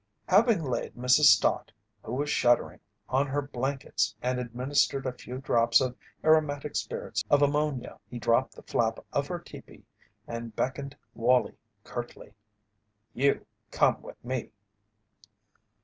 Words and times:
Having 0.27 0.63
laid 0.63 0.95
Mrs. 0.95 1.25
Stott, 1.25 1.71
who 2.01 2.15
was 2.15 2.27
shuddering, 2.27 2.79
on 3.07 3.27
her 3.27 3.39
blankets 3.43 4.15
and 4.19 4.39
administered 4.39 5.05
a 5.05 5.13
few 5.13 5.37
drops 5.37 5.79
of 5.79 5.95
aromatic 6.23 6.75
spirits 6.75 7.23
of 7.29 7.43
ammonia, 7.43 7.99
he 8.09 8.17
dropped 8.17 8.55
the 8.55 8.63
flap 8.63 8.97
of 9.13 9.27
her 9.27 9.37
teepee 9.37 9.85
and 10.27 10.55
beckoned 10.55 10.97
Wallie 11.13 11.59
curtly: 11.83 12.33
"You 13.13 13.45
come 13.69 14.01
with 14.01 14.25
me." 14.25 14.49